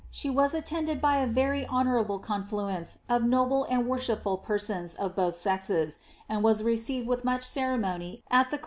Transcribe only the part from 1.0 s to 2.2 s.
a very honourable